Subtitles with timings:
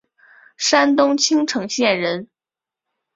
[0.57, 2.27] 山东青城县人。